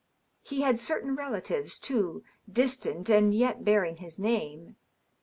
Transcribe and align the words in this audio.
He 0.41 0.61
had 0.61 0.79
certain 0.79 1.15
relatives, 1.15 1.77
too, 1.77 2.23
distant 2.51 3.07
and 3.07 3.35
yet 3.35 3.63
bearing 3.63 3.97
his 3.97 4.17
name. 4.17 4.77